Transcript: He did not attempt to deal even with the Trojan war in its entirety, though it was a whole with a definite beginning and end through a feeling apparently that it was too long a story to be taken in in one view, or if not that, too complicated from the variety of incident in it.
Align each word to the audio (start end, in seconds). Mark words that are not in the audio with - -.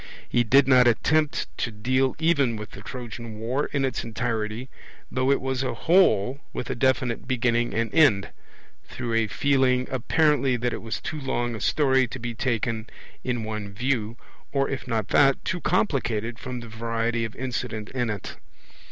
He 0.27 0.43
did 0.43 0.67
not 0.67 0.87
attempt 0.87 1.45
to 1.59 1.69
deal 1.69 2.15
even 2.17 2.55
with 2.55 2.71
the 2.71 2.81
Trojan 2.81 3.37
war 3.37 3.67
in 3.67 3.85
its 3.85 4.03
entirety, 4.03 4.67
though 5.11 5.29
it 5.29 5.39
was 5.39 5.61
a 5.61 5.75
whole 5.75 6.39
with 6.53 6.71
a 6.71 6.73
definite 6.75 7.27
beginning 7.27 7.75
and 7.75 7.93
end 7.93 8.29
through 8.83 9.13
a 9.13 9.27
feeling 9.27 9.87
apparently 9.91 10.57
that 10.57 10.73
it 10.73 10.81
was 10.81 10.99
too 11.01 11.19
long 11.21 11.53
a 11.53 11.61
story 11.61 12.07
to 12.07 12.17
be 12.17 12.33
taken 12.33 12.89
in 13.23 13.37
in 13.37 13.43
one 13.43 13.73
view, 13.73 14.17
or 14.51 14.67
if 14.71 14.87
not 14.87 15.09
that, 15.09 15.45
too 15.45 15.61
complicated 15.61 16.39
from 16.39 16.61
the 16.61 16.67
variety 16.67 17.23
of 17.23 17.35
incident 17.35 17.89
in 17.91 18.09
it. 18.09 18.37